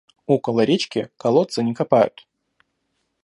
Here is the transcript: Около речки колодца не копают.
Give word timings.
Около 0.35 0.61
речки 0.69 1.03
колодца 1.17 1.61
не 1.63 1.75
копают. 1.75 2.27